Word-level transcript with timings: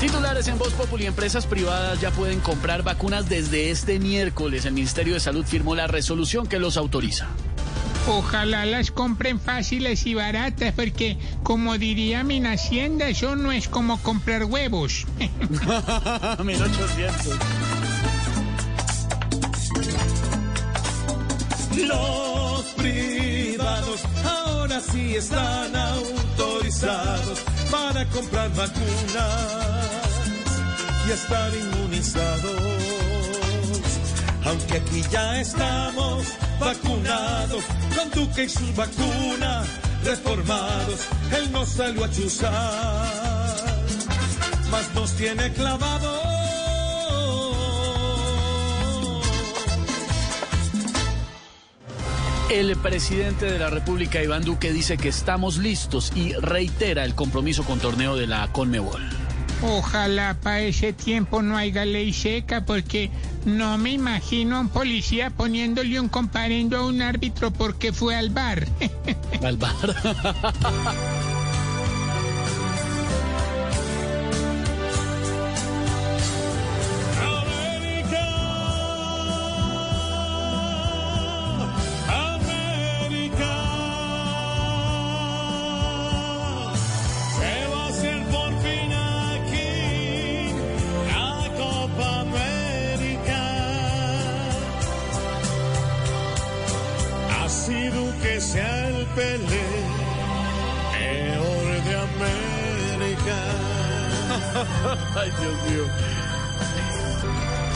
Titulares 0.00 0.46
en 0.46 0.58
Voz 0.58 0.72
Populi, 0.74 1.06
empresas 1.06 1.46
privadas 1.46 2.00
ya 2.00 2.12
pueden 2.12 2.38
comprar 2.38 2.84
vacunas 2.84 3.28
desde 3.28 3.70
este 3.70 3.98
miércoles. 3.98 4.64
El 4.64 4.74
Ministerio 4.74 5.14
de 5.14 5.20
Salud 5.20 5.44
firmó 5.44 5.74
la 5.74 5.88
resolución 5.88 6.46
que 6.46 6.60
los 6.60 6.76
autoriza. 6.76 7.26
Ojalá 8.06 8.64
las 8.64 8.92
compren 8.92 9.40
fáciles 9.40 10.06
y 10.06 10.14
baratas, 10.14 10.72
porque 10.74 11.18
como 11.42 11.76
diría 11.78 12.22
mi 12.22 12.38
hacienda, 12.46 13.08
eso 13.08 13.34
no 13.34 13.50
es 13.50 13.68
como 13.68 14.00
comprar 14.00 14.44
huevos. 14.44 15.04
1800. 16.44 17.26
Los 21.86 22.62
privados 22.76 24.00
ahora 24.24 24.80
sí 24.80 25.16
están 25.16 25.76
autorizados 25.76 27.07
para 27.70 28.04
comprar 28.06 28.50
vacunas 28.54 29.88
y 31.06 31.10
estar 31.10 31.54
inmunizados. 31.54 32.62
Aunque 34.44 34.76
aquí 34.78 35.02
ya 35.10 35.40
estamos 35.40 36.24
vacunados 36.58 37.64
con 37.94 38.10
Duque 38.10 38.44
y 38.44 38.48
sus 38.48 38.74
vacunas 38.74 39.66
reformados, 40.04 41.00
él 41.36 41.52
nos 41.52 41.68
salió 41.68 42.04
a 42.04 42.10
chuzar, 42.10 42.52
más 44.70 44.94
nos 44.94 45.12
tiene 45.12 45.52
clavados. 45.52 46.27
El 52.50 52.74
presidente 52.76 53.44
de 53.44 53.58
la 53.58 53.68
República, 53.68 54.22
Iván 54.22 54.42
Duque, 54.42 54.72
dice 54.72 54.96
que 54.96 55.08
estamos 55.08 55.58
listos 55.58 56.12
y 56.14 56.32
reitera 56.32 57.04
el 57.04 57.14
compromiso 57.14 57.62
con 57.62 57.78
torneo 57.78 58.16
de 58.16 58.26
la 58.26 58.50
Conmebol. 58.52 59.02
Ojalá 59.60 60.34
para 60.40 60.60
ese 60.60 60.94
tiempo 60.94 61.42
no 61.42 61.58
haya 61.58 61.84
ley 61.84 62.14
seca, 62.14 62.64
porque 62.64 63.10
no 63.44 63.76
me 63.76 63.90
imagino 63.90 64.56
a 64.56 64.60
un 64.60 64.70
policía 64.70 65.28
poniéndole 65.28 66.00
un 66.00 66.08
comparendo 66.08 66.78
a 66.78 66.86
un 66.86 67.02
árbitro 67.02 67.50
porque 67.50 67.92
fue 67.92 68.16
al 68.16 68.30
bar. 68.30 68.66
Al 69.42 69.56
bar. 69.58 69.74
sea 98.40 98.88
el 98.88 99.06
Pelé, 99.06 99.38
peor 100.92 101.84
de 101.84 101.94
América. 101.96 103.38
Ay, 105.20 105.30
Dios 105.40 105.70
mío. 105.70 105.84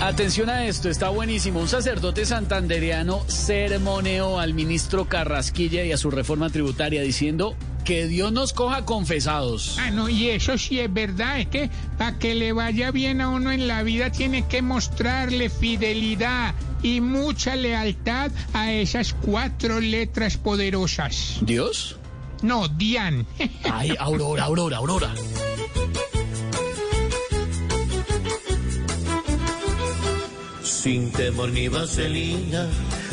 Atención 0.00 0.50
a 0.50 0.66
esto, 0.66 0.88
está 0.88 1.08
buenísimo. 1.08 1.60
Un 1.60 1.68
sacerdote 1.68 2.26
santandereano 2.26 3.22
sermoneó 3.28 4.38
al 4.38 4.54
ministro 4.54 5.06
Carrasquilla 5.06 5.84
y 5.84 5.92
a 5.92 5.96
su 5.96 6.10
reforma 6.10 6.50
tributaria 6.50 7.02
diciendo 7.02 7.56
que 7.84 8.06
Dios 8.06 8.32
nos 8.32 8.52
coja 8.52 8.84
confesados. 8.84 9.78
Ah, 9.80 9.90
no, 9.90 10.08
y 10.08 10.28
eso 10.28 10.58
sí 10.58 10.80
es 10.80 10.92
verdad, 10.92 11.40
es 11.40 11.46
que 11.46 11.70
para 11.96 12.18
que 12.18 12.34
le 12.34 12.52
vaya 12.52 12.90
bien 12.90 13.20
a 13.20 13.28
uno 13.28 13.52
en 13.52 13.68
la 13.68 13.82
vida 13.82 14.10
tiene 14.10 14.46
que 14.46 14.60
mostrarle 14.60 15.48
fidelidad 15.48 16.54
y 16.86 17.00
mucha 17.00 17.56
lealtad 17.56 18.30
a 18.52 18.72
esas 18.72 19.12
cuatro 19.12 19.80
letras 19.80 20.36
poderosas. 20.36 21.38
¿Dios? 21.40 21.96
No, 22.42 22.68
Dian. 22.68 23.26
Ay, 23.64 23.92
Aurora, 23.98 24.44
Aurora, 24.44 24.76
Aurora. 24.76 25.12
Sin 30.62 31.10
temor 31.10 31.50
ni 31.50 31.66
vaselina, 31.66 32.68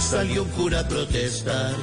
salió 0.00 0.44
un 0.44 0.50
cura 0.50 0.80
a 0.80 0.88
protestar, 0.88 1.74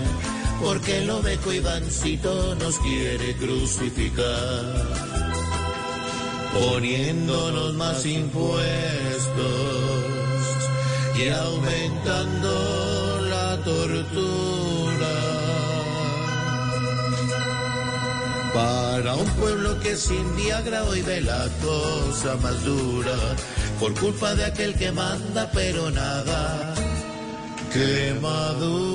porque 0.64 1.04
el 1.04 1.10
ovejo 1.12 1.54
Ivancito 1.54 2.56
nos 2.56 2.80
quiere 2.80 3.36
crucificar, 3.36 4.88
poniéndonos 6.52 7.76
más 7.76 8.04
impuestos 8.08 10.25
y 11.18 11.30
aumentando 11.30 12.52
la 13.30 13.58
tortura. 13.64 15.14
Para 18.54 19.16
un 19.16 19.28
pueblo 19.32 19.80
que 19.80 19.96
sin 19.96 20.36
Viagra 20.36 20.84
hoy 20.84 21.02
ve 21.02 21.22
la 21.22 21.48
cosa 21.62 22.36
más 22.42 22.64
dura, 22.64 23.16
por 23.80 23.94
culpa 23.94 24.36
de 24.36 24.46
aquel 24.46 24.76
que 24.76 24.92
manda 24.92 25.50
pero 25.54 25.90
nada, 25.92 26.74
que 27.72 28.16
madura. 28.22 28.95